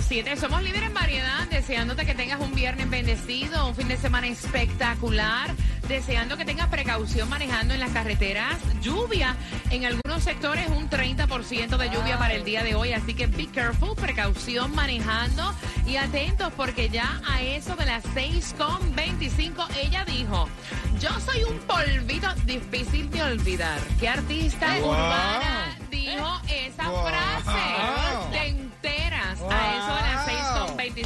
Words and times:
106.7 0.00 0.36
somos 0.38 0.62
líderes 0.62 0.88
en 0.88 0.94
variedad, 0.94 1.46
deseándote 1.50 2.06
que 2.06 2.14
tengas 2.14 2.40
un 2.40 2.54
viernes 2.54 2.88
bendecido, 2.88 3.68
un 3.68 3.74
fin 3.74 3.88
de 3.88 3.98
semana 3.98 4.26
espectacular, 4.26 5.50
deseando 5.86 6.38
que 6.38 6.46
tengas 6.46 6.68
precaución 6.68 7.28
manejando 7.28 7.74
en 7.74 7.80
las 7.80 7.90
carreteras, 7.90 8.56
lluvia 8.80 9.36
en 9.70 9.84
algunos 9.84 10.22
sectores, 10.22 10.66
un 10.68 10.88
30% 10.88 11.76
de 11.76 11.90
lluvia 11.90 12.18
para 12.18 12.32
el 12.32 12.42
día 12.44 12.62
de 12.62 12.74
hoy, 12.74 12.94
así 12.94 13.12
que 13.12 13.26
be 13.26 13.46
careful, 13.48 13.94
precaución 13.94 14.74
manejando 14.74 15.54
y 15.86 15.96
atentos 15.96 16.50
porque 16.56 16.88
ya 16.88 17.20
a 17.28 17.42
eso 17.42 17.76
de 17.76 17.84
las 17.84 18.02
6.25 18.14 19.66
ella 19.76 20.06
dijo, 20.06 20.48
yo 21.00 21.10
soy 21.20 21.44
un 21.44 21.58
polvito 21.60 22.32
difícil 22.46 23.10
de 23.10 23.22
olvidar. 23.24 23.78
¿Qué 24.00 24.08
artista 24.08 24.78
Wow. 24.78 24.90
urbana 24.90 25.76
dijo 25.90 26.40
esa 26.48 26.88
Wow. 26.88 27.06
frase? 27.08 28.30
Te 28.30 28.38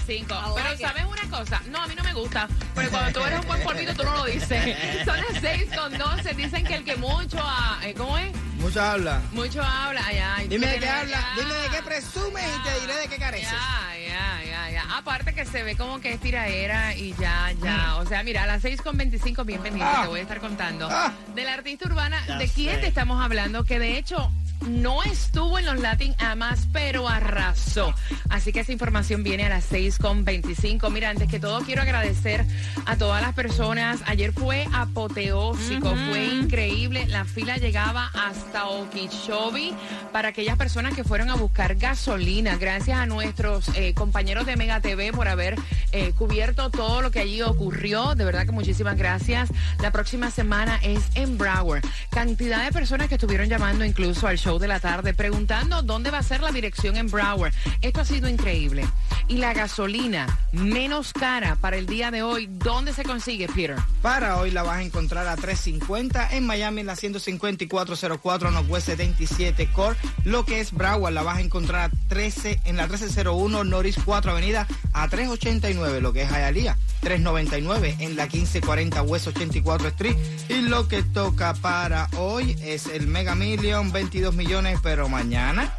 6.25. 0.00 0.54
Pero 0.54 0.78
¿sabes 0.78 1.04
una 1.04 1.38
cosa? 1.38 1.62
No, 1.70 1.82
a 1.82 1.86
mí 1.86 1.94
no 1.94 2.02
me 2.04 2.12
gusta. 2.14 2.48
Porque 2.74 2.88
cuando 2.90 3.18
tú 3.20 3.26
eres 3.26 3.40
un 3.40 3.46
buen 3.46 3.62
polvito, 3.62 3.94
tú 3.94 4.04
no 4.04 4.16
lo 4.16 4.24
dices. 4.24 4.76
Son 5.04 5.16
las 5.16 5.42
6.12. 5.42 6.34
Dicen 6.36 6.64
que 6.64 6.74
el 6.76 6.84
que 6.84 6.96
mucho... 6.96 7.38
ha- 7.40 7.78
eh, 7.82 7.94
¿Cómo 7.94 8.16
es? 8.18 8.32
Mucha 8.58 8.92
habla. 8.92 9.20
Mucho 9.32 9.62
habla. 9.62 10.00
Ay, 10.06 10.18
ay, 10.18 10.48
Dime 10.48 10.66
de 10.66 10.78
qué 10.78 10.88
habla, 10.88 11.18
ya. 11.18 11.42
dime 11.42 11.54
de 11.54 11.68
qué 11.68 11.82
presumes 11.82 12.44
y 12.58 12.62
te 12.62 12.80
diré 12.80 12.96
de 12.96 13.08
qué 13.08 13.16
careces. 13.18 13.50
Ya, 13.50 13.92
ya, 14.08 14.44
ya, 14.44 14.70
ya. 14.70 14.96
Aparte 14.96 15.34
que 15.34 15.44
se 15.44 15.62
ve 15.62 15.76
como 15.76 16.00
que 16.00 16.12
es 16.14 16.20
tiraera 16.20 16.94
y 16.94 17.14
ya, 17.20 17.52
ya. 17.62 17.96
O 17.96 18.06
sea, 18.06 18.22
mira, 18.22 18.44
a 18.44 18.46
las 18.46 18.64
6.25, 18.64 19.44
bien 19.44 19.60
pendiente, 19.60 19.92
Ah. 19.94 20.02
te 20.02 20.08
voy 20.08 20.20
a 20.20 20.22
estar 20.22 20.40
contando. 20.40 20.88
Ah. 20.90 21.12
De 21.34 21.44
la 21.44 21.52
artista 21.54 21.86
urbana, 21.86 22.18
Ya 22.26 22.38
¿de 22.38 22.48
quién 22.48 22.74
sé. 22.76 22.80
te 22.80 22.86
estamos 22.88 23.22
hablando? 23.22 23.64
Que 23.64 23.78
de 23.78 23.98
hecho 23.98 24.30
no 24.68 25.02
estuvo 25.02 25.58
en 25.58 25.66
los 25.66 25.80
Latin 25.80 26.14
Amas, 26.18 26.66
pero 26.72 27.08
arrasó. 27.08 27.94
Así 28.28 28.52
que 28.52 28.60
esa 28.60 28.72
información 28.72 29.22
viene 29.22 29.46
a 29.46 29.48
las 29.48 29.70
6.25. 29.70 30.90
Mira, 30.90 31.10
antes 31.10 31.28
que 31.28 31.38
todo 31.38 31.60
quiero 31.60 31.82
agradecer 31.82 32.44
a 32.86 32.96
todas 32.96 33.22
las 33.22 33.34
personas. 33.34 34.00
Ayer 34.06 34.32
fue 34.32 34.66
apoteósico, 34.72 35.94
fue 36.08 36.26
increíble. 36.26 37.06
La 37.06 37.24
fila 37.24 37.56
llegaba 37.58 38.10
hasta 38.14 38.66
Okeechobee 38.68 39.74
para 40.12 40.28
aquellas 40.28 40.56
personas 40.56 40.94
que 40.94 41.04
fueron 41.04 41.30
a 41.30 41.34
buscar 41.34 41.76
gasolina. 41.76 42.56
Gracias 42.56 42.98
a 42.98 43.06
nuestros 43.06 43.68
eh, 43.74 43.94
compañeros 43.94 44.46
de 44.46 44.56
Mega 44.56 44.80
TV 44.80 45.12
por 45.12 45.28
haber 45.28 45.56
eh, 45.92 46.12
cubierto 46.16 46.70
todo 46.70 47.02
lo 47.02 47.10
que 47.10 47.20
allí 47.20 47.42
ocurrió. 47.42 48.14
De 48.14 48.24
verdad 48.24 48.46
que 48.46 48.52
muchísimas 48.52 48.96
gracias. 48.96 49.50
La 49.80 49.92
próxima 49.92 50.30
semana 50.30 50.78
es 50.82 51.00
en 51.14 51.38
Broward. 51.38 51.84
Cantidad 52.10 52.64
de 52.64 52.72
personas 52.72 53.08
que 53.08 53.14
estuvieron 53.14 53.48
llamando 53.48 53.84
incluso 53.84 54.26
al 54.26 54.38
show 54.38 54.45
de 54.46 54.68
la 54.68 54.78
tarde 54.78 55.12
preguntando 55.12 55.82
dónde 55.82 56.12
va 56.12 56.18
a 56.18 56.22
ser 56.22 56.40
la 56.40 56.52
dirección 56.52 56.96
en 56.96 57.10
Broward. 57.10 57.52
Esto 57.82 58.02
ha 58.02 58.04
sido 58.04 58.28
increíble. 58.28 58.86
Y 59.26 59.38
la 59.38 59.52
gasolina 59.52 60.38
menos 60.52 61.12
cara 61.12 61.56
para 61.56 61.76
el 61.76 61.86
día 61.86 62.12
de 62.12 62.22
hoy, 62.22 62.46
¿dónde 62.48 62.92
se 62.92 63.02
consigue, 63.02 63.48
Peter? 63.48 63.76
Para 64.02 64.36
hoy 64.38 64.52
la 64.52 64.62
vas 64.62 64.78
a 64.78 64.82
encontrar 64.82 65.26
a 65.26 65.34
350 65.34 66.36
en 66.36 66.46
Miami, 66.46 66.82
en 66.82 66.86
la 66.86 66.94
15404 66.94 68.52
Northwest 68.52 68.86
77 68.86 69.68
Core. 69.72 69.96
Lo 70.22 70.44
que 70.44 70.60
es 70.60 70.70
Broward 70.70 71.12
la 71.12 71.24
vas 71.24 71.38
a 71.38 71.40
encontrar 71.40 71.90
a 71.90 72.08
13 72.08 72.60
en 72.66 72.76
la 72.76 72.84
1301 72.84 73.64
Norris 73.64 73.98
4 74.04 74.30
Avenida 74.30 74.68
a 74.92 75.08
389, 75.08 76.00
lo 76.00 76.12
que 76.12 76.22
es 76.22 76.30
Hialeah. 76.30 76.76
399 77.00 77.96
en 78.00 78.16
la 78.16 78.24
1540 78.24 79.02
West 79.02 79.28
84 79.28 79.88
Street. 79.88 80.16
Y 80.48 80.62
lo 80.62 80.88
que 80.88 81.02
toca 81.02 81.54
para 81.54 82.08
hoy 82.16 82.56
es 82.62 82.86
el 82.86 83.06
Mega 83.06 83.34
Million, 83.34 83.92
22 83.92 84.34
millones, 84.34 84.78
pero 84.82 85.08
mañana. 85.08 85.72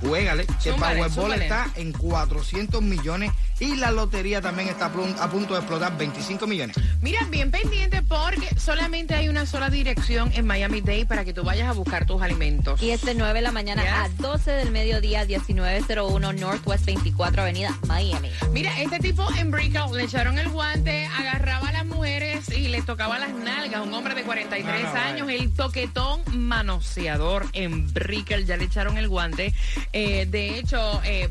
Juégale, 0.00 0.46
que 0.62 0.72
Powerball 0.72 1.10
zúmbale. 1.10 1.44
está 1.44 1.68
en 1.76 1.92
400 1.92 2.82
millones 2.82 3.32
y 3.58 3.76
la 3.76 3.90
lotería 3.90 4.40
también 4.42 4.68
está 4.68 4.86
a 4.86 4.92
pun- 4.92 5.16
a 5.18 5.28
punto 5.30 5.54
de 5.54 5.60
explotar 5.60 5.96
25 5.96 6.46
millones. 6.46 6.76
Mira, 7.00 7.20
bien 7.30 7.50
pendiente 7.50 8.02
porque 8.02 8.48
solamente 8.58 9.14
hay 9.14 9.28
una 9.28 9.46
sola 9.46 9.70
dirección 9.70 10.30
en 10.34 10.46
Miami 10.46 10.80
Day 10.82 11.04
para 11.06 11.24
que 11.24 11.32
tú 11.32 11.42
vayas 11.44 11.68
a 11.68 11.72
buscar 11.72 12.04
tus 12.06 12.20
alimentos. 12.22 12.80
Y 12.82 12.90
es 12.90 13.02
de 13.02 13.14
9 13.14 13.34
de 13.34 13.42
la 13.42 13.52
mañana 13.52 13.82
Yes. 13.82 13.92
a 13.92 14.08
12 14.22 14.50
del 14.52 14.70
mediodía, 14.70 15.24
1901 15.26 16.32
Northwest 16.34 16.84
24 16.84 17.42
Avenida, 17.42 17.76
Miami. 17.86 18.30
Mira, 18.52 18.78
este 18.80 18.98
tipo 18.98 19.26
en 19.38 19.50
Brickell 19.50 19.90
le 19.94 20.04
echaron 20.04 20.38
el 20.38 20.48
guante, 20.48 21.06
agarraba 21.06 21.68
a 21.68 21.72
las 21.72 21.86
mujeres 21.86 22.48
y 22.50 22.68
les 22.68 22.84
tocaba 22.84 23.18
las 23.18 23.32
nalgas. 23.32 23.80
Un 23.86 23.94
hombre 23.94 24.14
de 24.14 24.22
43 24.22 24.82
No, 24.84 24.92
no, 24.92 25.00
años, 25.00 25.26
vaya. 25.26 25.38
el 25.42 25.52
toquetón 25.54 26.20
manoseador 26.32 27.46
en 27.52 27.92
Brickell, 27.92 28.44
ya 28.44 28.56
le 28.56 28.64
echaron 28.64 28.98
el 28.98 29.08
guante. 29.08 29.54
Eh, 29.92 30.26
de 30.26 30.58
hecho, 30.58 31.00
eh, 31.04 31.28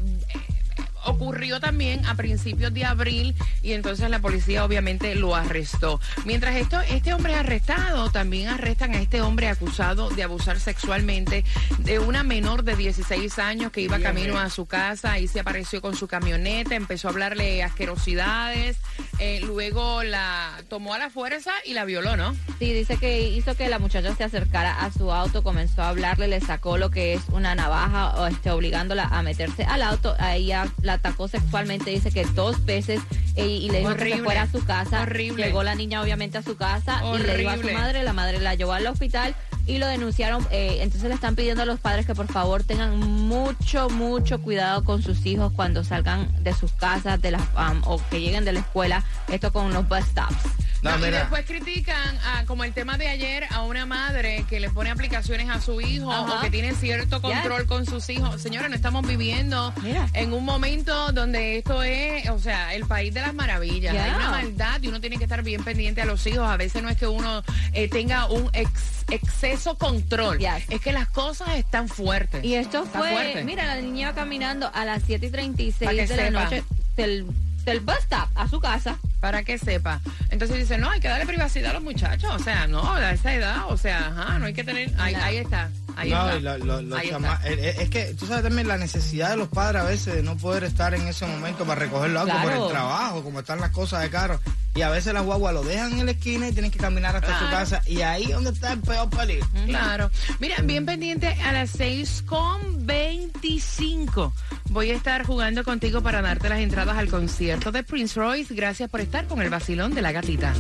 ocurrió 1.06 1.60
también 1.60 2.06
a 2.06 2.16
principios 2.16 2.74
de 2.74 2.86
abril 2.86 3.36
y 3.62 3.74
entonces 3.74 4.10
la 4.10 4.20
policía 4.20 4.66
obviamente 4.66 5.16
lo 5.16 5.36
arrestó. 5.36 6.00
Mientras 6.26 6.56
esto, 6.56 6.82
este 6.82 7.14
hombre 7.14 7.34
es 7.34 7.40
arrestado, 7.40 8.10
también 8.12 8.50
arrestan 8.50 8.94
a 8.94 9.02
este 9.02 9.22
hombre 9.22 9.48
acusado 9.48 10.10
de 10.10 10.24
abusar 10.24 10.60
sexualmente 10.60 11.44
de 11.80 12.00
una 12.00 12.24
menor 12.24 12.64
de 12.64 12.76
16 12.76 13.40
años 13.40 13.72
que 13.72 13.82
iba 13.82 14.00
camino 14.00 14.38
a 14.38 14.50
su 14.50 14.66
casa 14.66 15.20
y 15.20 15.28
se 15.28 15.40
apareció 15.40 15.82
con 15.82 15.96
su 15.96 16.08
camioneta, 16.08 16.76
empezó 16.76 17.08
a 17.08 17.12
hablarle 17.12 17.64
asquerosidades, 17.64 18.78
eh, 19.20 19.42
luego 19.44 20.04
la 20.04 20.52
tomó 20.70 20.94
a 20.94 20.98
la 20.98 21.10
fuerza 21.10 21.52
y 21.66 21.74
la 21.74 21.86
violó, 21.86 22.18
¿no? 22.18 22.36
Sí, 22.60 22.74
dice 22.74 22.98
que 22.98 23.22
hizo 23.30 23.56
que 23.56 23.70
la 23.70 23.80
muchacha 23.80 24.16
se 24.16 24.24
acercara 24.24 24.84
a 24.84 24.92
su 24.92 25.12
auto, 25.12 25.44
comenzó 25.44 25.84
a 25.84 25.90
hablarle, 25.90 26.28
le 26.28 26.42
sacó 26.42 26.78
lo 26.78 26.90
que 26.92 27.14
es 27.14 27.22
una 27.32 27.56
navaja, 27.56 28.16
o 28.16 28.28
este, 28.28 28.52
obligándola 28.52 29.06
a 29.06 29.22
meterse 29.22 29.64
al 29.64 29.82
auto. 29.82 30.16
A 30.20 30.36
ella 30.36 30.68
la 30.82 30.95
atacó 30.96 31.28
sexualmente, 31.28 31.92
dice 31.92 32.12
que 32.12 32.26
dos 32.26 32.66
veces 32.66 33.00
eh, 33.36 33.46
y 33.46 33.70
le 33.70 33.80
dijo 33.80 33.90
que 33.90 33.96
Horrible. 34.02 34.18
se 34.18 34.24
fuera 34.24 34.42
a 34.44 34.52
su 34.52 34.66
casa. 34.66 35.02
Horrible. 35.02 35.46
Llegó 35.46 35.64
la 35.64 35.76
niña 35.76 36.02
obviamente 36.02 36.38
a 36.38 36.42
su 36.42 36.56
casa 36.58 37.02
y 37.16 37.20
le 37.20 37.38
dijo 37.38 37.50
a 37.50 37.58
su 37.58 37.70
madre, 37.72 38.04
la 38.04 38.14
madre 38.14 38.40
la 38.40 38.56
llevó 38.56 38.74
al 38.74 38.88
hospital 38.88 39.36
y 39.66 39.78
lo 39.78 39.88
denunciaron. 39.88 40.46
eh, 40.52 40.80
entonces 40.82 41.08
le 41.10 41.16
están 41.16 41.36
pidiendo 41.36 41.64
a 41.64 41.66
los 41.66 41.80
padres 41.80 42.06
que 42.06 42.16
por 42.16 42.28
favor 42.32 42.64
tengan 42.64 42.98
mucho, 43.00 43.90
mucho 43.90 44.40
cuidado 44.42 44.84
con 44.84 45.02
sus 45.02 45.26
hijos 45.26 45.52
cuando 45.56 45.84
salgan 45.84 46.32
de 46.44 46.54
sus 46.54 46.72
casas 46.74 47.22
de 47.22 47.32
las, 47.32 47.42
um, 47.56 47.82
o 47.86 48.02
que 48.10 48.20
lleguen 48.22 48.46
de 48.46 48.54
la 48.54 48.60
escuela. 48.60 49.04
Esto 49.28 49.52
con 49.52 49.74
los 49.74 49.88
bus 49.88 50.00
stops. 50.06 50.36
No, 50.82 50.98
No, 51.00 51.08
y 51.08 51.10
después 51.10 51.46
critican, 51.48 52.16
a, 52.20 52.46
como 52.46 52.64
el 52.64 52.72
tema 52.74 52.96
de 52.98 53.08
ayer, 53.08 53.46
a 53.50 53.64
una 53.64 53.88
madre 53.88 54.46
que 54.48 54.60
le 54.60 54.70
pone 54.70 54.92
aplicaciones 54.92 55.50
a 55.50 55.60
su 55.60 55.82
hijo 55.82 56.12
Ajá. 56.12 56.36
o 56.38 56.42
que 56.42 56.52
tiene 56.52 56.76
cierto 56.76 57.22
control 57.24 57.66
con 57.66 57.88
sus 57.88 58.08
hijos. 58.12 58.40
Señora, 58.40 58.70
no 58.70 58.76
estamos 58.76 59.08
viviendo 59.08 59.74
en 60.14 60.32
un 60.34 60.46
momento 60.46 61.12
donde 61.12 61.58
esto 61.58 61.82
es, 61.82 62.30
o 62.30 62.38
sea, 62.38 62.76
el 62.76 62.86
país 62.86 63.12
de 63.16 63.22
las 63.22 63.34
maravillas. 63.34 63.96
Ya. 63.96 64.06
Hay 64.06 64.12
una 64.12 64.30
maldad 64.30 64.80
y 64.84 64.88
uno 64.90 65.02
tiene 65.02 65.18
que 65.18 65.24
estar 65.24 65.42
bien 65.42 65.64
pendiente 65.64 66.04
a 66.04 66.06
los 66.06 66.26
hijos. 66.28 66.48
A 66.48 66.58
veces 66.58 66.84
no 66.84 66.90
es 66.90 66.98
que 66.98 67.08
uno 67.08 67.42
eh, 67.74 67.88
tenga 67.90 68.28
un 68.28 68.48
ex- 68.54 68.95
exceso 69.12 69.78
control, 69.78 70.40
Yes. 70.40 70.66
es 70.70 70.82
que 70.82 70.92
las 70.92 71.08
cosas 71.10 71.50
están 71.56 71.88
fuertes. 71.88 72.44
Y 72.44 72.56
esto 72.56 72.84
Está 72.84 73.00
fue, 73.00 73.12
fuerte. 73.12 73.44
mira, 73.44 73.66
la 73.66 73.82
niña 73.82 74.02
iba 74.04 74.14
caminando 74.16 74.70
a 74.74 74.86
las 74.86 75.04
7 75.06 75.26
y 75.26 75.30
Pa' 75.30 75.38
36 75.38 75.90
que 75.92 76.08
de 76.08 76.18
la 76.18 76.30
noche 76.44 76.64
del, 76.98 77.26
del 77.66 77.80
bus 77.82 77.96
stop 78.00 78.30
a 78.36 78.48
su 78.48 78.60
casa. 78.60 78.98
para 79.20 79.42
que 79.44 79.58
sepa. 79.58 80.02
Entonces 80.30 80.58
dice, 80.58 80.78
no, 80.78 80.90
hay 80.90 81.00
que 81.00 81.08
darle 81.08 81.26
privacidad 81.26 81.72
a 81.72 81.74
los 81.74 81.82
muchachos. 81.84 82.30
O 82.36 82.38
sea, 82.40 82.68
no, 82.68 82.94
a 82.94 83.12
esa 83.12 83.34
edad, 83.34 83.64
o 83.70 83.78
sea, 83.78 84.08
ajá, 84.10 84.38
no 84.38 84.46
hay 84.46 84.54
que 84.54 84.64
tener. 84.64 84.92
Ahí, 85.00 85.16
No. 85.16 85.24
ahí 85.24 85.38
está. 85.38 85.70
No, 85.96 86.36
y 86.38 86.42
lo- 86.42 86.82
los 86.82 87.02
chama- 87.04 87.40
es 87.46 87.90
que 87.90 88.14
tú 88.14 88.28
sabes 88.28 88.44
también 88.44 88.68
la 88.68 88.78
necesidad 88.78 89.30
de 89.30 89.38
los 89.38 89.48
padres 89.48 89.82
a 89.82 89.86
veces 89.86 90.16
de 90.16 90.24
no 90.24 90.36
poder 90.38 90.64
estar 90.66 90.94
en 90.94 91.08
ese 91.08 91.26
momento 91.26 91.66
para 91.66 91.80
recoger 91.82 92.10
los 92.12 92.22
autos 92.24 92.42
por 92.42 92.52
el 92.52 92.68
trabajo, 92.70 93.24
como 93.24 93.40
están 93.40 93.60
las 93.62 93.72
cosas 93.72 94.02
de 94.02 94.10
caro. 94.10 94.40
Y 94.76 94.82
a 94.82 94.90
veces 94.90 95.14
las 95.14 95.24
guaguas 95.24 95.54
lo 95.54 95.64
dejan 95.64 95.98
en 96.00 96.06
la 96.06 96.12
esquina 96.12 96.50
y 96.50 96.52
tienen 96.52 96.70
que 96.70 96.78
caminar 96.80 97.16
hasta 97.16 97.32
su 97.40 97.46
Claro. 97.48 97.58
casa. 97.58 97.82
Y 97.86 98.02
ahí 98.02 98.24
es 98.26 98.32
donde 98.32 98.50
está 98.50 98.74
el 98.74 98.82
peor 98.82 99.10
peligro. 99.10 99.48
Claro. 99.66 100.12
Mira, 100.40 100.58
bien 100.64 100.86
pendiente 100.86 101.28
a 101.46 101.54
las 101.54 101.70
6 101.70 102.24
con 102.26 102.86
25. 102.86 104.34
Voy 104.72 104.92
a 104.92 104.96
estar 104.96 105.26
jugando 105.26 105.64
contigo 105.64 106.02
para 106.02 106.22
darte 106.22 106.50
las 106.50 106.60
entradas 106.60 106.98
al 106.98 107.08
concierto 107.08 107.72
de 107.72 107.84
Prince 107.84 108.20
Royce. 108.20 108.54
Gracias 108.54 108.90
por 108.90 109.00
estar 109.00 109.28
con 109.28 109.42
el 109.42 109.50
vacilón 109.50 109.94
de 109.96 110.02
la 110.02 110.12
gatita. 110.12 110.54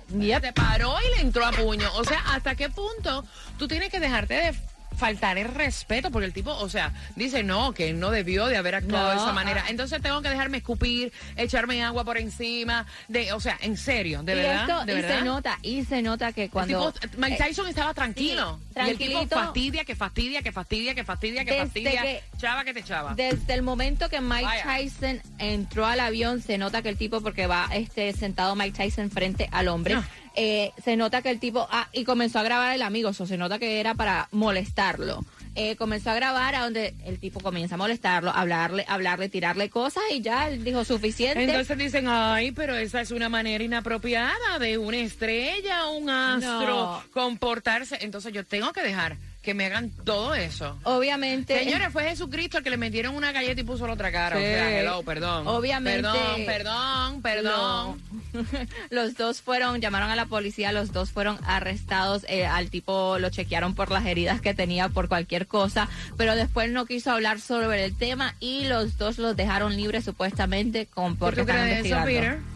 se 0.08 0.52
paró 0.52 0.94
y 1.00 1.17
le 1.17 1.23
entró 1.23 1.44
a 1.44 1.52
puño. 1.52 1.88
O 1.94 2.05
sea, 2.05 2.20
¿hasta 2.32 2.55
qué 2.55 2.69
punto 2.69 3.25
tú 3.58 3.67
tienes 3.69 3.90
que 3.90 4.00
dejarte 4.00 4.34
de 4.34 4.55
faltar 4.96 5.38
el 5.38 5.48
respeto? 5.48 6.10
Porque 6.10 6.26
el 6.26 6.32
tipo, 6.32 6.52
o 6.54 6.69
sea, 6.69 6.93
dice 7.14 7.43
no, 7.43 7.72
que 7.72 7.93
no 7.93 8.10
debió 8.10 8.46
de 8.46 8.56
haber 8.56 8.75
actuado 8.76 9.10
de 9.10 9.16
esa 9.16 9.32
manera. 9.32 9.62
ah. 9.66 9.70
Entonces 9.70 10.00
tengo 10.02 10.22
que 10.22 10.28
dejarme 10.28 10.58
escupir, 10.58 11.12
echarme 11.37 11.82
agua 11.84 12.04
por 12.04 12.19
encima. 12.19 12.87
de 13.08 13.32
O 13.32 13.40
sea, 13.40 13.58
en 13.60 13.76
serio, 13.76 14.22
de 14.22 14.32
y 14.32 14.37
verdad. 14.37 14.60
esto, 14.69 14.84
de 14.87 14.93
y 14.93 14.96
verdad. 14.96 15.19
se 15.19 15.25
nota, 15.25 15.58
y 15.62 15.84
se 15.84 16.02
nota 16.02 16.32
que 16.32 16.44
El 16.44 16.50
cuando... 16.50 16.93
tipo, 16.93 17.08
Mike 17.19 17.34
eh, 17.34 17.38
Tyson 17.46 17.69
estaba 17.69 17.94
tranquilo. 17.94 18.60
sí, 18.75 18.81
y 18.87 18.90
el 18.90 18.98
tipo 18.98 19.26
fastidia, 19.26 19.84
que 19.84 19.94
fastidia, 19.96 20.43
que 20.43 20.52
fastidia, 20.52 20.94
que 20.94 21.04
fastidia, 21.04 21.44
que 21.44 21.56
fastidia. 21.58 22.02
que- 22.02 22.22
chava 22.38 22.64
que 22.64 22.75
te 22.75 22.82
chava. 22.82 23.14
Desde 23.14 23.54
el 23.54 23.62
momento 23.62 24.08
que 24.08 24.20
Mike 24.20 24.44
Vaya. 24.44 24.64
Tyson 24.64 25.20
entró 25.38 25.87
al 25.87 26.00
avión, 26.00 26.40
se 26.42 26.58
nota 26.58 26.82
que 26.82 26.88
el 26.88 26.96
tipo, 26.96 27.20
porque 27.20 27.46
va 27.46 27.69
este 27.72 28.12
sentado 28.12 28.54
Mike 28.56 28.76
Tyson 28.76 29.10
frente 29.10 29.49
al 29.52 29.69
hombre. 29.69 29.96
Eh, 30.37 30.73
se 30.85 30.97
nota 30.97 31.23
que 31.23 31.31
el 31.31 31.41
tipo, 31.41 31.67
ah, 31.71 31.88
y 31.93 32.05
comenzó 32.05 32.38
a 32.38 32.43
grabar 32.43 32.75
el 32.75 32.83
amigo, 32.83 33.11
eso 33.11 33.27
se 33.27 33.37
nota 33.37 33.59
que 33.59 33.81
era 33.81 33.94
para 33.94 34.29
molestarlo. 34.33 35.25
Eh, 35.59 35.75
comenzó 35.77 36.11
a 36.11 36.15
grabar 36.15 36.55
a 36.55 36.65
donde 36.65 36.94
el 37.06 37.19
tipo 37.19 37.41
comienza 37.41 37.77
a 37.77 37.79
molestarlo, 37.79 38.31
hablarle, 38.31 38.85
hablarle, 38.88 39.31
tirarle 39.31 39.71
cosas 39.71 40.03
y 40.12 40.21
ya 40.21 40.49
él 40.49 40.62
dijo 40.62 40.85
suficiente. 40.85 41.44
Entonces 41.44 41.79
dicen, 41.79 42.05
ay, 42.09 42.53
pero 42.53 42.77
esa 42.77 43.00
es 43.00 43.11
una 43.11 43.31
manera 43.31 43.65
inapropiada 43.65 44.59
de 44.61 44.77
una 44.77 44.99
estrella, 44.99 45.87
un 45.88 46.11
astro, 46.11 46.67
No. 46.77 47.03
comportarse. 47.11 47.97
Entonces 48.03 48.35
yo 48.35 48.44
tengo 48.44 48.71
que 48.75 48.83
dejar 48.83 49.17
que 49.46 49.54
me 49.54 49.66
hagan 49.66 49.90
todo 50.04 50.34
eso. 50.34 50.76
Obviamente. 50.82 51.56
Señores, 51.56 51.93
fue 51.93 52.02
Jesucristo 52.02 52.58
el 52.58 52.64
que 52.64 52.70
le 52.70 52.76
metieron 52.76 53.14
una 53.14 53.31
galleta 53.31 53.60
y 53.60 53.64
puso 53.64 53.87
la 53.87 53.93
otra 53.93 54.10
cara. 54.10 54.37
O 54.37 54.40
sea, 54.40 54.81
hello, 54.81 55.04
perdón. 55.04 55.46
Obviamente. 55.46 56.02
Perdón, 56.02 56.44
perdón, 56.44 57.22
perdón. 57.22 58.02
No. 58.32 58.43
los 58.90 59.14
dos 59.14 59.40
fueron, 59.43 59.81
llamaron 59.81 60.10
a 60.10 60.16
la 60.16 60.26
policía, 60.26 60.72
los 60.72 60.93
dos 60.93 61.12
fueron 61.12 61.38
arrestados. 61.46 62.26
eh, 62.28 62.44
al 62.44 62.70
tipo 62.70 63.20
lo 63.20 63.31
chequearon 63.31 63.76
por 63.76 63.93
las 63.93 64.04
heridas 64.04 64.40
que 64.40 64.52
tenía 64.52 64.88
por 64.88 65.09
cualquier 65.09 65.47
cosa, 65.47 65.88
pero 66.16 66.35
después 66.35 66.68
no 66.73 66.85
quiso 66.85 67.12
hablar 67.12 67.40
sobre 67.40 67.85
el 67.85 67.97
tema 67.97 68.35
y 68.40 68.64
los 68.64 68.99
dos 68.99 69.18
los 69.18 69.37
dejaron 69.37 69.76
libres 69.76 70.04
supuestamente 70.04 70.87
con 70.87 71.12
¿Qué 71.12 71.18
porque 71.21 71.40
tú 71.42 71.47
crees 71.47 71.87
eso. 71.87 71.97
Peter? 72.04 72.55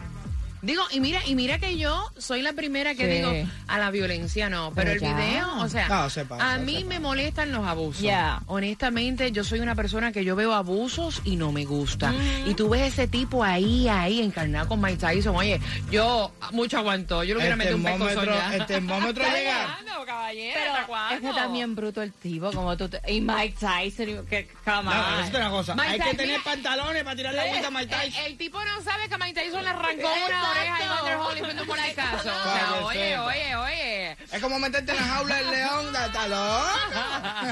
Digo, 0.61 0.83
y 0.91 0.99
mira, 0.99 1.21
y 1.25 1.35
mira 1.35 1.57
que 1.59 1.77
yo 1.77 2.11
soy 2.17 2.41
la 2.41 2.53
primera 2.53 2.93
que 2.95 3.05
Sí. 3.05 3.17
digo 3.17 3.31
a 3.67 3.79
la 3.79 3.89
violencia 3.91 4.49
no, 4.49 4.71
pero, 4.75 4.91
Pero 4.91 4.91
el 4.93 4.99
ya. 4.99 5.15
video, 5.17 5.57
o 5.61 5.67
sea, 5.69 5.87
No, 5.87 6.09
se 6.09 6.25
pasa, 6.25 6.53
a 6.53 6.57
se 6.57 6.63
mí 6.65 6.75
pasa. 6.75 6.85
me 6.87 6.99
molestan 6.99 7.51
los 7.51 7.65
abusos. 7.65 8.01
Ya. 8.01 8.41
Honestamente, 8.47 9.31
yo 9.31 9.43
soy 9.43 9.59
una 9.59 9.75
persona 9.75 10.11
que 10.11 10.23
yo 10.23 10.35
veo 10.35 10.53
abusos 10.53 11.21
y 11.23 11.35
no 11.35 11.51
me 11.51 11.65
gusta. 11.65 12.13
Y 12.45 12.53
tú 12.53 12.69
ves 12.69 12.93
ese 12.93 13.07
tipo 13.07 13.43
ahí, 13.43 13.87
ahí, 13.87 14.21
encarnado 14.21 14.67
con 14.67 14.81
Mike 14.81 14.97
Tyson. 14.97 15.35
Oye, 15.35 15.59
yo 15.89 16.31
mucho 16.51 16.77
aguantó. 16.77 17.23
Yo 17.23 17.33
le 17.35 17.39
hubiera 17.39 17.53
El 17.53 17.57
metido 17.57 17.77
un 17.77 17.83
termómetro, 17.83 18.25
ya. 18.25 18.55
el 18.55 18.65
termómetro 18.65 19.23
Está 19.23 19.35
llega. 19.37 19.77
llegando, 19.79 20.05
caballero, 20.05 20.59
Pero 20.59 20.97
es 21.15 21.21
que 21.21 21.33
también 21.39 21.75
bruto 21.75 22.01
el 22.01 22.13
tipo, 22.13 22.51
como 22.51 22.77
tú. 22.77 22.87
te- 22.89 23.01
y 23.11 23.21
Mike 23.21 23.55
Tyson, 23.59 24.25
que 24.27 24.47
come 24.65 24.83
No, 24.93 25.19
es 25.23 25.29
una 25.33 25.49
cosa. 25.49 25.75
Mike 25.75 25.87
Hay 25.89 25.93
que 25.97 26.03
Tyson, 26.03 26.17
tener 26.17 26.37
mira. 26.39 26.43
pantalones 26.43 27.03
para 27.03 27.15
tirar 27.15 27.33
la 27.33 27.45
vuelta 27.45 27.67
a 27.67 27.71
Mike 27.71 27.83
El, 27.95 28.01
Tyson. 28.11 28.25
el 28.25 28.37
tipo 28.37 28.63
no 28.63 28.81
sabe 28.83 29.09
que 29.09 29.17
Mike 29.17 29.41
Tyson 29.41 29.63
le 29.63 29.69
arrancó 29.69 30.07
una. 30.27 30.50
Oreja 30.51 30.83
y 30.83 30.87
Holyfield 31.13 31.65
por 31.65 31.79
el 31.79 31.95
caso. 31.95 32.29
O 32.29 32.53
sea, 32.53 32.75
oye, 32.83 33.17
oye, 33.17 33.55
oye. 33.55 34.15
Es 34.31 34.41
como 34.41 34.59
meterte 34.59 34.91
en 34.91 34.97
la 34.97 35.03
jaula 35.03 35.35
del 35.35 35.51
león. 35.51 35.85
loco. 36.29 36.65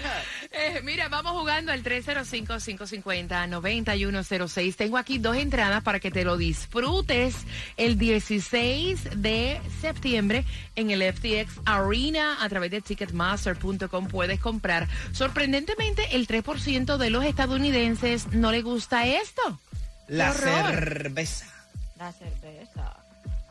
Eh, 0.58 0.80
mira, 0.82 1.10
vamos 1.10 1.32
jugando 1.32 1.70
al 1.70 1.82
305-550-9106. 1.82 4.74
Tengo 4.74 4.96
aquí 4.96 5.18
dos 5.18 5.36
entradas 5.36 5.82
para 5.82 6.00
que 6.00 6.10
te 6.10 6.24
lo 6.24 6.38
disfrutes 6.38 7.36
el 7.76 7.98
16 7.98 9.20
de 9.20 9.60
septiembre 9.82 10.46
en 10.74 10.90
el 10.90 11.02
FTX 11.12 11.60
Arena 11.66 12.42
a 12.42 12.48
través 12.48 12.70
de 12.70 12.80
Ticketmaster.com 12.80 14.08
puedes 14.08 14.40
comprar. 14.40 14.88
Sorprendentemente, 15.12 16.16
el 16.16 16.26
3% 16.26 16.96
de 16.96 17.10
los 17.10 17.22
estadounidenses 17.24 18.28
no 18.32 18.50
le 18.50 18.62
gusta 18.62 19.06
esto. 19.06 19.60
La 20.08 20.32
cerveza. 20.32 21.55
La 21.98 22.12
cerveza. 22.12 22.94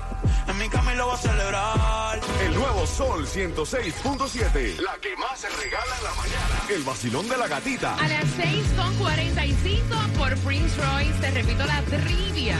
En 0.47 0.57
mi 0.57 0.69
cama 0.69 0.93
y 0.93 0.97
lo 0.97 1.05
voy 1.05 1.15
a 1.15 1.17
celebrar. 1.17 2.19
El 2.45 2.53
nuevo 2.55 2.87
Sol 2.87 3.25
106.7. 3.25 4.79
La 4.79 4.95
que 4.97 5.15
más 5.17 5.39
se 5.39 5.49
regala 5.49 5.97
en 5.97 6.03
la 6.03 6.13
mañana. 6.15 6.55
El 6.69 6.83
vacilón 6.83 7.27
de 7.27 7.37
la 7.37 7.47
gatita. 7.47 7.95
A 7.95 8.07
las 8.07 8.25
6.45 8.37 10.11
por 10.17 10.35
Prince 10.39 10.75
Royce, 10.81 11.19
te 11.19 11.31
repito 11.31 11.65
la 11.65 11.81
trivia. 11.83 12.57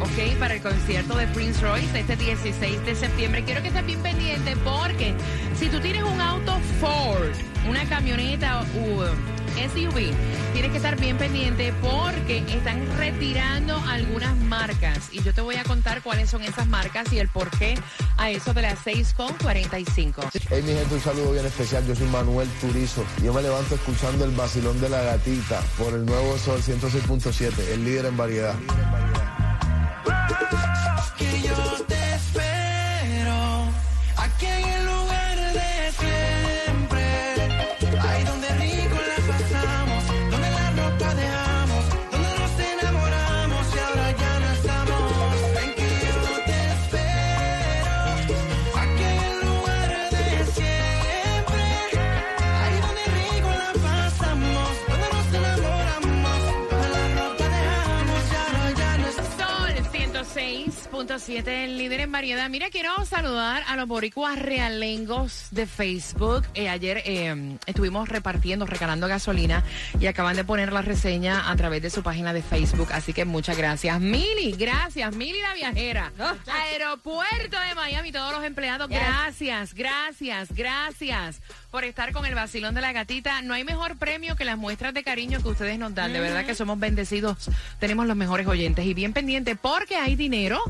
Ok, 0.00 0.38
para 0.38 0.54
el 0.54 0.62
concierto 0.62 1.14
de 1.14 1.26
Prince 1.28 1.60
Royce 1.60 2.00
este 2.00 2.16
16 2.16 2.86
de 2.86 2.94
septiembre. 2.94 3.44
Quiero 3.44 3.60
que 3.60 3.68
estés 3.68 3.84
bien 3.84 4.00
pendiente 4.00 4.56
porque 4.64 5.14
si 5.58 5.68
tú 5.68 5.78
tienes 5.80 6.02
un 6.02 6.20
auto 6.20 6.58
Ford, 6.80 7.28
una 7.68 7.86
camioneta 7.86 8.64
u 8.76 9.02
SUV, 9.60 10.14
tienes 10.54 10.70
que 10.70 10.76
estar 10.78 10.98
bien 10.98 11.18
pendiente 11.18 11.74
porque 11.82 12.38
están 12.48 12.86
retirando 12.96 13.76
algunas 13.88 14.34
marcas. 14.36 15.10
Y 15.12 15.22
yo 15.22 15.34
te 15.34 15.42
voy 15.42 15.56
a 15.56 15.64
contar 15.64 16.02
cuáles 16.02 16.30
son 16.30 16.42
esas 16.42 16.66
marcas 16.66 17.12
y 17.12 17.18
el 17.18 17.28
por 17.28 17.50
qué 17.50 17.74
a 18.16 18.30
eso 18.30 18.54
de 18.54 18.62
las 18.62 18.78
6.45. 18.86 20.30
Hey, 20.48 20.62
mi 20.64 20.72
gente, 20.72 20.94
un 20.94 21.00
saludo 21.00 21.32
bien 21.32 21.44
especial. 21.44 21.86
Yo 21.86 21.94
soy 21.94 22.06
Manuel 22.06 22.48
Turizo. 22.60 23.04
Yo 23.22 23.34
me 23.34 23.42
levanto 23.42 23.74
escuchando 23.74 24.24
el 24.24 24.30
vacilón 24.30 24.80
de 24.80 24.88
la 24.88 25.02
gatita 25.02 25.60
por 25.76 25.92
el 25.92 26.06
nuevo 26.06 26.38
Sol 26.38 26.62
106.7, 26.62 27.52
el 27.72 27.84
líder 27.84 28.06
en 28.06 28.16
variedad. 28.16 28.54
Que 31.16 31.42
yo 31.42 31.89
106.7, 61.10 61.48
el 61.48 61.76
líder 61.76 62.00
en 62.00 62.12
variedad. 62.12 62.48
Mira, 62.48 62.70
quiero 62.70 63.04
saludar 63.04 63.64
a 63.66 63.74
los 63.74 63.88
boricuas 63.88 64.38
realengos 64.38 65.48
de 65.50 65.66
Facebook. 65.66 66.46
Eh, 66.54 66.68
ayer 66.68 67.02
eh, 67.04 67.58
estuvimos 67.66 68.08
repartiendo, 68.08 68.64
regalando 68.64 69.08
gasolina 69.08 69.64
y 69.98 70.06
acaban 70.06 70.36
de 70.36 70.44
poner 70.44 70.72
la 70.72 70.82
reseña 70.82 71.50
a 71.50 71.56
través 71.56 71.82
de 71.82 71.90
su 71.90 72.04
página 72.04 72.32
de 72.32 72.42
Facebook. 72.42 72.92
Así 72.92 73.12
que 73.12 73.24
muchas 73.24 73.56
gracias. 73.56 74.00
Mili, 74.00 74.52
gracias. 74.52 75.16
Mili 75.16 75.40
la 75.40 75.54
viajera. 75.54 76.12
Aeropuerto 76.46 77.58
de 77.58 77.74
Miami, 77.74 78.12
todos 78.12 78.32
los 78.32 78.44
empleados, 78.44 78.88
gracias, 78.88 79.74
gracias, 79.74 80.54
gracias 80.54 81.40
por 81.72 81.84
estar 81.84 82.12
con 82.12 82.26
el 82.26 82.34
vacilón 82.34 82.74
de 82.74 82.82
la 82.82 82.92
gatita. 82.92 83.42
No 83.42 83.54
hay 83.54 83.64
mejor 83.64 83.96
premio 83.96 84.36
que 84.36 84.44
las 84.44 84.58
muestras 84.58 84.94
de 84.94 85.02
cariño 85.02 85.42
que 85.42 85.48
ustedes 85.48 85.78
nos 85.78 85.94
dan. 85.94 86.12
De 86.12 86.20
verdad 86.20 86.44
que 86.44 86.54
somos 86.54 86.78
bendecidos. 86.78 87.50
Tenemos 87.80 88.06
los 88.06 88.16
mejores 88.16 88.46
oyentes 88.46 88.84
y 88.84 88.94
bien 88.94 89.12
pendiente 89.12 89.56
porque 89.56 89.96
hay 89.96 90.14
dinero. 90.14 90.60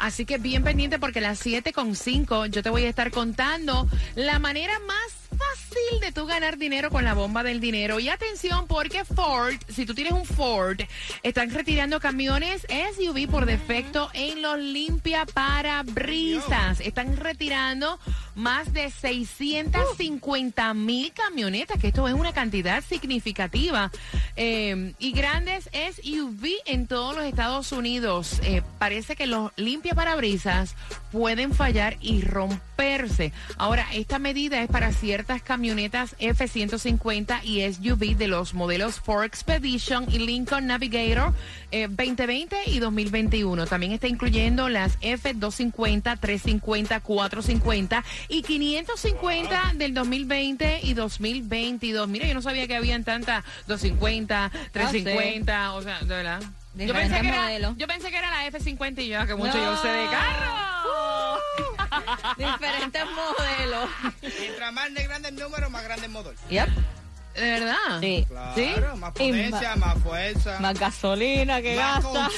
Así 0.00 0.24
que 0.24 0.38
bien 0.38 0.64
pendiente 0.64 0.98
porque 0.98 1.18
a 1.18 1.22
las 1.22 1.44
7.5 1.44 2.50
yo 2.50 2.62
te 2.62 2.70
voy 2.70 2.84
a 2.84 2.88
estar 2.88 3.10
contando 3.10 3.88
la 4.14 4.38
manera 4.38 4.78
más 4.80 5.18
fácil 5.30 6.00
de 6.00 6.12
tú 6.12 6.26
ganar 6.26 6.58
dinero 6.58 6.90
con 6.90 7.04
la 7.04 7.14
bomba 7.14 7.42
del 7.42 7.60
dinero. 7.60 8.00
Y 8.00 8.08
atención 8.08 8.66
porque 8.66 9.04
Ford, 9.04 9.54
si 9.68 9.86
tú 9.86 9.94
tienes 9.94 10.12
un 10.12 10.24
Ford, 10.24 10.80
están 11.22 11.50
retirando 11.50 12.00
camiones 12.00 12.66
SUV 12.68 13.28
por 13.28 13.46
defecto 13.46 14.10
en 14.14 14.42
los 14.42 14.58
limpia 14.58 15.26
parabrisas. 15.26 16.80
Están 16.80 17.16
retirando 17.16 17.98
más 18.38 18.72
de 18.72 18.90
650 18.90 20.72
mil 20.72 21.12
camionetas, 21.12 21.78
que 21.78 21.88
esto 21.88 22.06
es 22.06 22.14
una 22.14 22.32
cantidad 22.32 22.82
significativa. 22.82 23.90
Eh, 24.36 24.94
y 24.98 25.12
grandes 25.12 25.68
SUV 25.72 26.46
en 26.64 26.86
todos 26.86 27.16
los 27.16 27.24
Estados 27.24 27.72
Unidos. 27.72 28.40
Eh, 28.44 28.62
parece 28.78 29.16
que 29.16 29.26
los 29.26 29.50
limpia 29.56 29.94
parabrisas 29.94 30.76
pueden 31.10 31.52
fallar 31.52 31.96
y 32.00 32.22
romperse. 32.22 33.32
Ahora, 33.56 33.86
esta 33.92 34.18
medida 34.18 34.62
es 34.62 34.68
para 34.68 34.92
ciertas 34.92 35.42
camionetas 35.42 36.14
F-150 36.18 37.42
y 37.42 37.60
SUV 37.72 38.16
de 38.16 38.28
los 38.28 38.54
modelos 38.54 39.00
Ford 39.00 39.24
Expedition 39.24 40.06
y 40.08 40.20
Lincoln 40.20 40.66
Navigator 40.66 41.34
eh, 41.72 41.88
2020 41.88 42.56
y 42.66 42.78
2021. 42.78 43.66
También 43.66 43.92
está 43.92 44.06
incluyendo 44.06 44.68
las 44.68 44.96
F-250, 45.00 46.20
350, 46.20 47.00
450 47.00 48.04
y 48.28 48.42
550 48.42 49.72
del 49.74 49.94
2020 49.94 50.80
y 50.82 50.94
2022. 50.94 52.08
Mira, 52.08 52.26
yo 52.26 52.34
no 52.34 52.42
sabía 52.42 52.66
que 52.66 52.76
habían 52.76 53.04
tantas 53.04 53.44
250, 53.66 54.50
350, 54.72 55.74
o 55.74 55.82
sea, 55.82 56.00
de 56.00 56.06
verdad. 56.06 56.42
Yo 56.74 56.94
pensé, 56.94 57.20
que 57.20 57.28
era, 57.28 57.74
yo 57.76 57.86
pensé 57.88 58.10
que 58.10 58.16
era 58.18 58.30
la 58.30 58.46
F50 58.50 58.98
y 59.02 59.08
yo, 59.08 59.26
que 59.26 59.34
mucho 59.34 59.54
yo 59.54 59.76
sé 59.78 59.88
de 59.88 60.06
carro. 60.06 61.40
Diferentes 62.38 63.02
modelos. 63.06 63.90
Mientras 64.38 64.72
más 64.72 64.94
de 64.94 65.02
grande 65.02 65.28
el 65.30 65.36
número, 65.36 65.70
más 65.70 65.82
grande 65.82 66.06
el 66.06 66.12
motor. 66.12 66.34
Yep. 66.50 66.68
¿De 67.38 67.50
verdad? 67.50 68.00
Sí. 68.00 68.26
Claro, 68.28 68.96
más 68.96 69.12
potencia, 69.12 69.76
más 69.76 69.98
fuerza, 69.98 70.58
Más 70.60 70.78
gasolina 70.78 71.62
que 71.62 71.76
más 71.76 72.02
gasta. 72.04 72.30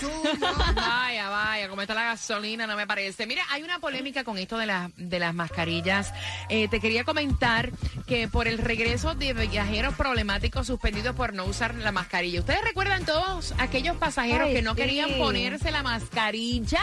Vaya, 0.74 1.28
vaya, 1.28 1.68
como 1.68 1.82
está 1.82 1.94
la 1.94 2.04
gasolina, 2.04 2.66
no 2.66 2.76
me 2.76 2.86
parece. 2.86 3.26
Mira, 3.26 3.42
hay 3.50 3.62
una 3.62 3.78
polémica 3.78 4.24
con 4.24 4.38
esto 4.38 4.58
de, 4.58 4.66
las 4.66 4.90
de 4.96 5.18
las 5.18 5.34
mascarillas. 5.34 6.12
Eh, 6.48 6.68
te 6.68 6.80
quería 6.80 7.04
comentar 7.04 7.70
que 8.06 8.28
por 8.28 8.48
el 8.48 8.58
regreso 8.58 9.14
de 9.14 9.32
viajeros 9.32 9.94
problemáticos 9.94 10.66
suspendidos 10.66 11.14
por 11.16 11.34
no 11.34 11.44
usar 11.44 11.74
la 11.74 11.92
mascarilla. 11.92 12.40
¿Ustedes 12.40 12.62
recuerdan 12.62 13.04
todos 13.04 13.54
aquellos 13.58 13.96
pasajeros 13.96 14.48
Ay, 14.48 14.54
que 14.54 14.62
no 14.62 14.74
sí. 14.74 14.76
querían 14.82 15.12
ponerse 15.18 15.70
la 15.70 15.82
mascarilla 15.82 16.80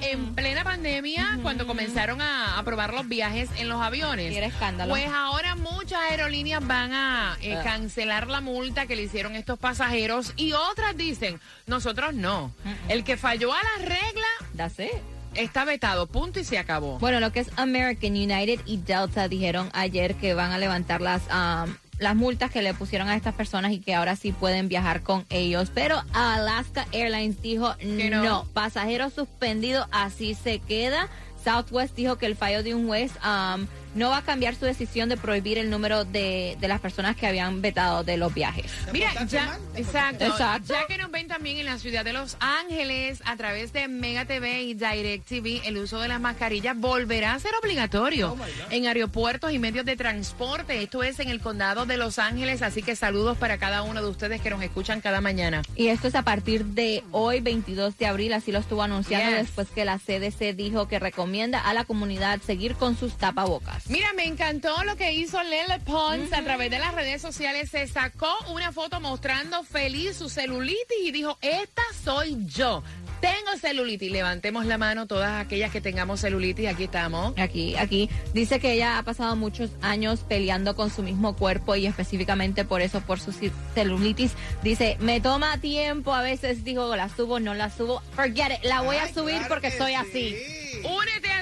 en 0.00 0.34
plena 0.34 0.64
pandemia 0.64 1.38
cuando 1.42 1.66
comenzaron 1.66 2.20
a 2.20 2.58
aprobar 2.58 2.92
los 2.94 3.08
viajes 3.08 3.48
en 3.58 3.68
los 3.68 3.80
aviones? 3.80 4.30
Sí, 4.30 4.36
era 4.36 4.46
escándalo. 4.46 4.90
Pues 4.90 5.06
ahora 5.08 5.54
muchas 5.54 6.00
aerolíneas 6.10 6.66
van 6.66 6.92
a 6.92 7.38
eh, 7.42 7.59
Cancelar 7.62 8.28
la 8.28 8.40
multa 8.40 8.86
que 8.86 8.96
le 8.96 9.02
hicieron 9.02 9.34
estos 9.34 9.58
pasajeros 9.58 10.32
y 10.36 10.52
otras 10.52 10.96
dicen, 10.96 11.40
nosotros 11.66 12.14
no. 12.14 12.52
El 12.88 13.04
que 13.04 13.16
falló 13.16 13.52
a 13.52 13.58
la 13.58 13.84
regla 13.84 14.26
That's 14.56 14.78
it. 14.78 14.90
está 15.34 15.64
vetado, 15.64 16.06
punto 16.06 16.40
y 16.40 16.44
se 16.44 16.58
acabó. 16.58 16.98
Bueno, 16.98 17.20
lo 17.20 17.32
que 17.32 17.40
es 17.40 17.50
American 17.56 18.12
United 18.12 18.60
y 18.66 18.78
Delta 18.78 19.28
dijeron 19.28 19.70
ayer 19.72 20.14
que 20.16 20.34
van 20.34 20.52
a 20.52 20.58
levantar 20.58 21.00
las 21.00 21.22
um, 21.28 21.74
las 22.00 22.16
multas 22.16 22.50
que 22.50 22.62
le 22.62 22.74
pusieron 22.74 23.08
a 23.08 23.14
estas 23.14 23.34
personas 23.34 23.72
y 23.72 23.78
que 23.78 23.94
ahora 23.94 24.16
sí 24.16 24.32
pueden 24.32 24.68
viajar 24.68 25.02
con 25.02 25.26
ellos. 25.28 25.70
Pero 25.72 26.02
Alaska 26.14 26.86
Airlines 26.92 27.40
dijo 27.42 27.76
no. 27.82 28.24
no. 28.24 28.44
pasajeros 28.54 29.12
suspendidos, 29.12 29.86
así 29.92 30.34
se 30.34 30.58
queda. 30.58 31.08
Southwest 31.44 31.94
dijo 31.94 32.16
que 32.16 32.26
el 32.26 32.36
fallo 32.36 32.62
de 32.62 32.74
un 32.74 32.86
juez 32.86 33.12
um, 33.24 33.66
no 33.94 34.10
va 34.10 34.18
a 34.18 34.22
cambiar 34.22 34.54
su 34.54 34.64
decisión 34.64 35.08
de 35.08 35.16
prohibir 35.16 35.58
el 35.58 35.70
número 35.70 36.04
de, 36.04 36.56
de 36.60 36.68
las 36.68 36.80
personas 36.80 37.16
que 37.16 37.26
habían 37.26 37.60
vetado 37.62 38.04
de 38.04 38.16
los 38.16 38.32
viajes. 38.32 38.66
Mira, 38.92 39.10
ya, 39.26 39.46
mal, 39.46 39.60
exacto, 39.76 40.24
Exacto. 40.24 40.74
ya 40.74 40.86
que 40.86 40.96
nos 40.98 41.10
ven 41.10 41.26
también 41.28 41.58
en 41.58 41.66
la 41.66 41.78
ciudad 41.78 42.04
de 42.04 42.12
Los 42.12 42.36
Ángeles 42.40 43.22
a 43.24 43.36
través 43.36 43.72
de 43.72 43.88
Mega 43.88 44.24
TV 44.24 44.62
y 44.62 44.74
Direct 44.74 45.26
TV, 45.26 45.62
el 45.64 45.76
uso 45.78 45.98
de 46.00 46.08
las 46.08 46.20
mascarillas 46.20 46.76
volverá 46.76 47.34
a 47.34 47.38
ser 47.38 47.52
obligatorio 47.62 48.36
en 48.70 48.86
aeropuertos 48.86 49.52
y 49.52 49.58
medios 49.58 49.84
de 49.84 49.96
transporte. 49.96 50.82
Esto 50.82 51.02
es 51.02 51.18
en 51.20 51.28
el 51.28 51.40
condado 51.40 51.86
de 51.86 51.96
Los 51.96 52.18
Ángeles, 52.18 52.62
así 52.62 52.82
que 52.82 52.96
saludos 52.96 53.38
para 53.38 53.58
cada 53.58 53.82
uno 53.82 54.02
de 54.02 54.08
ustedes 54.08 54.40
que 54.40 54.50
nos 54.50 54.62
escuchan 54.62 55.00
cada 55.00 55.20
mañana. 55.20 55.62
Y 55.76 55.88
esto 55.88 56.08
es 56.08 56.14
a 56.14 56.22
partir 56.22 56.64
de 56.64 57.02
hoy, 57.12 57.40
22 57.40 57.96
de 57.98 58.06
abril, 58.06 58.32
así 58.32 58.52
lo 58.52 58.58
estuvo 58.58 58.82
anunciando 58.82 59.30
Yes. 59.30 59.38
después 59.46 59.68
que 59.68 59.84
la 59.84 59.98
CDC 59.98 60.54
dijo 60.54 60.88
que 60.88 60.98
recomienda 60.98 61.60
a 61.60 61.74
la 61.74 61.84
comunidad 61.84 62.40
seguir 62.40 62.74
con 62.74 62.96
sus 62.96 63.16
tapabocas. 63.16 63.79
Mira, 63.88 64.12
me 64.14 64.24
encantó 64.24 64.84
lo 64.84 64.96
que 64.96 65.12
hizo 65.12 65.42
Lele 65.42 65.80
Pons 65.80 66.32
a 66.32 66.42
través 66.42 66.70
de 66.70 66.78
las 66.78 66.94
redes 66.94 67.20
sociales. 67.20 67.70
Se 67.70 67.86
sacó 67.88 68.32
una 68.52 68.72
foto 68.72 69.00
mostrando 69.00 69.64
feliz 69.64 70.16
su 70.16 70.28
celulitis 70.28 70.98
y 71.04 71.10
dijo, 71.10 71.38
esta 71.40 71.82
soy 72.04 72.46
yo. 72.46 72.82
Tengo 73.20 73.58
celulitis. 73.60 74.10
Levantemos 74.10 74.64
la 74.64 74.78
mano 74.78 75.06
todas 75.06 75.44
aquellas 75.44 75.70
que 75.70 75.80
tengamos 75.80 76.20
celulitis. 76.20 76.68
Aquí 76.68 76.84
estamos. 76.84 77.34
Aquí, 77.36 77.76
aquí 77.76 78.08
dice 78.32 78.60
que 78.60 78.72
ella 78.72 78.98
ha 78.98 79.02
pasado 79.02 79.36
muchos 79.36 79.70
años 79.82 80.20
peleando 80.26 80.74
con 80.74 80.90
su 80.90 81.02
mismo 81.02 81.36
cuerpo 81.36 81.76
y 81.76 81.86
específicamente 81.86 82.64
por 82.64 82.80
eso, 82.80 83.02
por 83.02 83.20
su 83.20 83.34
celulitis. 83.74 84.32
Dice, 84.62 84.96
me 85.00 85.20
toma 85.20 85.58
tiempo, 85.58 86.14
a 86.14 86.22
veces 86.22 86.64
digo, 86.64 86.96
la 86.96 87.08
subo, 87.10 87.40
no 87.40 87.52
la 87.54 87.68
subo. 87.70 88.02
Forget 88.14 88.52
it, 88.52 88.64
la 88.64 88.80
voy 88.80 88.96
a 88.96 89.12
subir 89.12 89.34
claro 89.34 89.48
porque 89.48 89.70
que 89.70 89.76
soy 89.76 89.92
sí. 89.92 89.96
así. 89.96 90.36
Únete 90.84 91.30
al 91.30 91.39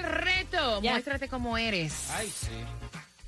reto. 0.59 0.81
Yes. 0.81 0.91
Muéstrate 0.93 1.29
cómo 1.29 1.59
eres. 1.59 2.11
Ay, 2.11 2.29
sí. 2.29 2.49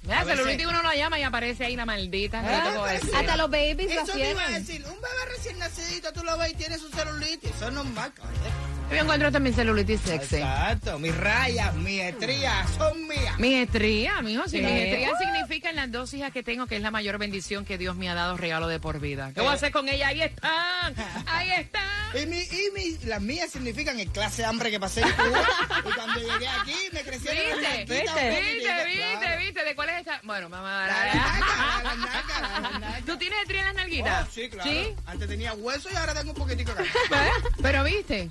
Ya, 0.02 0.24
celulitis 0.24 0.66
uno 0.66 0.82
lo 0.82 0.92
llama 0.94 1.18
y 1.18 1.22
aparece 1.22 1.66
ahí 1.66 1.76
la 1.76 1.84
maldita. 1.84 2.40
¿Qué 2.40 2.48
te 2.48 2.78
puedo 2.78 2.86
decir? 2.86 3.14
Hasta 3.14 3.36
los 3.36 3.50
babies 3.50 3.94
lo 3.94 4.02
Eso 4.02 4.12
te 4.12 4.30
iba 4.30 4.42
a 4.42 4.50
decir, 4.50 4.84
un 4.86 4.94
bebé 4.94 5.36
recién 5.36 5.58
nacido 5.58 5.90
gordito, 6.00 6.12
tú 6.12 6.24
lo 6.24 6.38
ves 6.38 6.52
y 6.52 6.54
tiene 6.54 6.78
su 6.78 6.88
celulitis. 6.88 7.50
Eso 7.50 7.68
es 7.68 7.74
normal, 7.74 8.12
caballero. 8.14 8.69
Yo 8.90 8.96
encuentro 8.96 9.30
también 9.30 9.54
celulitis 9.54 10.00
sexy. 10.00 10.36
Exacto. 10.36 10.98
Mis 10.98 11.16
rayas, 11.16 11.74
mis 11.76 12.00
estrías 12.02 12.68
son 12.76 13.06
mías. 13.06 13.38
Mi 13.38 13.54
estría, 13.54 14.20
mijo, 14.22 14.42
Sí. 14.48 14.60
mis 14.60 14.70
estrías 14.70 15.12
significan 15.18 15.76
las 15.76 15.90
dos 15.92 16.12
hijas 16.14 16.32
que 16.32 16.42
tengo, 16.42 16.66
que 16.66 16.76
es 16.76 16.82
la 16.82 16.90
mayor 16.90 17.18
bendición 17.18 17.64
que 17.64 17.78
Dios 17.78 17.94
me 17.96 18.08
ha 18.10 18.14
dado 18.14 18.36
regalo 18.36 18.66
de 18.68 18.80
por 18.80 18.98
vida. 19.00 19.30
¿Qué 19.34 19.40
voy 19.40 19.50
a 19.50 19.52
hacer 19.52 19.70
con 19.72 19.88
ella? 19.88 20.08
Ahí 20.08 20.22
están, 20.22 20.94
ahí 21.26 21.50
están. 21.52 21.82
Y, 22.20 22.26
mi, 22.26 22.38
y 22.40 22.70
mi, 22.74 22.98
las 23.06 23.20
mías 23.22 23.50
significan 23.50 24.00
el 24.00 24.08
clase 24.08 24.42
de 24.42 24.48
hambre 24.48 24.70
que 24.72 24.80
pasé 24.80 25.02
en 25.02 25.10
Cuba. 25.12 25.44
y 25.88 25.92
cuando 25.94 26.20
llegué 26.20 26.48
aquí 26.48 26.74
me 26.92 27.02
crecieron 27.02 27.38
las 27.46 27.56
¿Viste? 27.56 27.68
nalguitas 27.68 28.14
¿Viste? 28.14 28.30
¿Viste? 28.30 28.84
¿Viste? 28.84 29.36
¿Viste? 29.38 29.64
¿De 29.64 29.74
cuál 29.76 29.88
es 29.90 29.98
esta? 30.00 30.20
Bueno, 30.24 30.48
mamá. 30.48 30.88
¿Tú 33.06 33.16
tienes 33.16 33.38
estrías 33.42 33.60
en 33.60 33.66
las 33.66 33.74
nalguitas? 33.76 34.26
Oh, 34.26 34.30
sí, 34.32 34.48
claro. 34.48 34.70
Antes 35.06 35.28
tenía 35.28 35.52
hueso 35.54 35.88
y 35.92 35.96
ahora 35.96 36.14
tengo 36.14 36.30
un 36.32 36.36
poquitico 36.36 36.72
acá. 36.72 36.82
Pero 37.62 37.84
viste, 37.84 38.28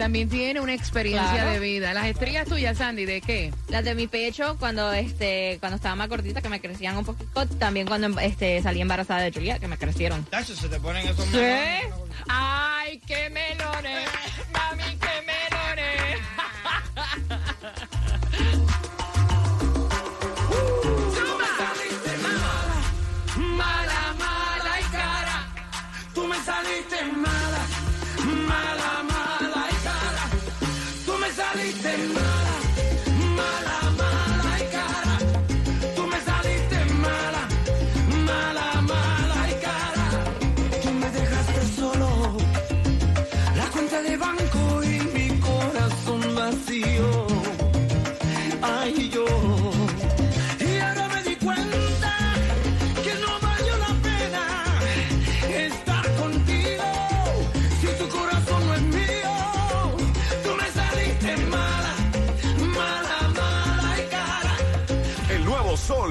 también 0.00 0.30
tiene 0.30 0.60
una 0.60 0.72
experiencia 0.72 1.30
Claro. 1.30 1.50
de 1.50 1.58
vida. 1.60 1.92
Las 1.92 2.06
estrías 2.06 2.48
tuyas, 2.48 2.78
Sandy, 2.78 3.04
¿de 3.04 3.20
qué? 3.20 3.52
Las 3.68 3.84
de 3.84 3.94
mi 3.94 4.06
pecho, 4.06 4.56
cuando 4.58 4.90
este 4.94 5.58
cuando 5.60 5.76
estaba 5.76 5.94
más 5.94 6.08
gordita, 6.08 6.40
que 6.40 6.48
me 6.48 6.58
crecían 6.58 6.96
un 6.96 7.04
poquito. 7.04 7.46
También 7.58 7.86
cuando 7.86 8.18
este 8.18 8.62
salí 8.62 8.80
embarazada 8.80 9.20
de 9.20 9.30
Julia, 9.30 9.58
que 9.58 9.68
me 9.68 9.76
crecieron. 9.76 10.24
Tacho, 10.24 10.56
se 10.56 10.68
te 10.70 10.80
ponen 10.80 11.06
esos 11.06 11.22
¿Sí? 11.26 11.32
melones. 11.36 11.92
¡Ay, 12.28 12.98
qué 13.06 13.28
melones! 13.28 14.08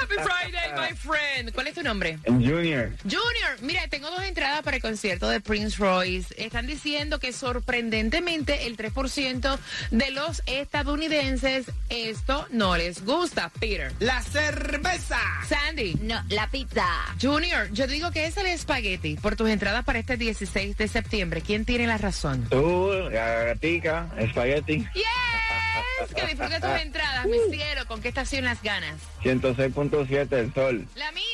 happy 0.00 0.14
Friday, 0.14 0.72
my 0.76 0.96
friend. 0.96 1.52
¿Cuál 1.52 1.66
es 1.68 1.74
tu 1.74 1.82
nombre? 1.82 2.18
Junior. 2.26 2.92
Junior, 3.02 3.60
mira, 3.62 3.86
tengo 3.88 4.10
dos 4.10 4.22
entradas 4.22 4.62
para 4.62 4.76
el 4.76 4.82
concierto 4.82 5.28
de 5.28 5.40
Prince 5.40 5.76
Royce. 5.78 6.34
Están 6.36 6.66
diciendo 6.66 7.18
que 7.18 7.32
sorprendentemente 7.32 8.66
el 8.66 8.76
3% 8.76 9.58
de 9.90 10.10
los 10.10 10.42
estadounidenses 10.46 11.66
esto 11.88 12.46
no 12.50 12.76
les 12.76 13.04
gusta. 13.04 13.50
Peter. 13.60 13.92
La 13.98 14.22
cerveza. 14.22 15.18
Sandy. 15.48 15.94
No, 16.02 16.22
la 16.28 16.48
pizza. 16.50 16.86
Junior, 17.20 17.70
yo 17.72 17.86
digo 17.86 18.10
que 18.10 18.26
es 18.26 18.36
el 18.36 18.46
espagueti 18.46 19.16
por 19.16 19.36
tus 19.36 19.48
entradas 19.48 19.84
para 19.84 19.98
este 19.98 20.16
16 20.16 20.76
de 20.76 20.88
septiembre. 20.88 21.42
¿Quién 21.42 21.64
tiene 21.64 21.86
la 21.86 21.98
razón? 21.98 22.46
Tú, 22.48 22.90
la 23.10 23.44
gatica, 23.44 24.08
espagueti, 24.18 24.86
Que 26.14 26.26
disfrutes 26.26 26.60
tus 26.60 26.80
entradas, 26.80 27.26
mi 27.26 27.38
cielo. 27.50 27.86
¿Con 27.86 28.00
qué 28.00 28.08
estación 28.08 28.44
las 28.44 28.62
ganas? 28.62 28.96
106.7 29.22 30.32
el 30.32 30.54
sol. 30.54 30.88
La 30.94 31.12
misma 31.12 31.29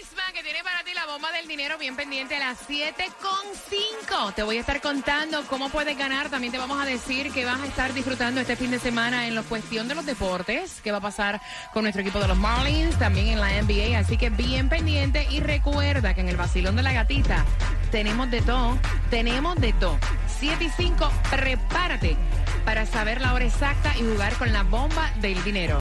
dinero 1.56 1.78
bien 1.78 1.96
pendiente 1.96 2.36
a 2.36 2.50
las 2.50 2.68
7.5. 2.68 4.34
Te 4.34 4.42
voy 4.42 4.58
a 4.58 4.60
estar 4.60 4.82
contando 4.82 5.42
cómo 5.48 5.70
puedes 5.70 5.96
ganar. 5.96 6.28
También 6.28 6.52
te 6.52 6.58
vamos 6.58 6.78
a 6.78 6.84
decir 6.84 7.32
que 7.32 7.46
vas 7.46 7.58
a 7.58 7.64
estar 7.64 7.94
disfrutando 7.94 8.42
este 8.42 8.56
fin 8.56 8.70
de 8.70 8.78
semana 8.78 9.26
en 9.26 9.34
la 9.34 9.42
cuestión 9.42 9.88
de 9.88 9.94
los 9.94 10.04
deportes. 10.04 10.82
¿Qué 10.84 10.92
va 10.92 10.98
a 10.98 11.00
pasar 11.00 11.40
con 11.72 11.84
nuestro 11.84 12.02
equipo 12.02 12.18
de 12.18 12.28
los 12.28 12.36
Marlins? 12.36 12.98
También 12.98 13.28
en 13.28 13.40
la 13.40 13.48
NBA. 13.62 13.98
Así 13.98 14.18
que 14.18 14.28
bien 14.28 14.68
pendiente 14.68 15.26
y 15.30 15.40
recuerda 15.40 16.12
que 16.12 16.20
en 16.20 16.28
el 16.28 16.36
vacilón 16.36 16.76
de 16.76 16.82
la 16.82 16.92
gatita 16.92 17.46
tenemos 17.90 18.30
de 18.30 18.42
todo. 18.42 18.78
Tenemos 19.08 19.56
de 19.56 19.72
todo. 19.72 19.98
7 20.38 20.62
y 20.62 20.68
5, 20.68 21.10
prepárate 21.30 22.18
para 22.66 22.84
saber 22.84 23.22
la 23.22 23.32
hora 23.32 23.46
exacta 23.46 23.96
y 23.96 24.02
jugar 24.02 24.34
con 24.34 24.52
la 24.52 24.62
bomba 24.62 25.10
del 25.22 25.42
dinero. 25.42 25.74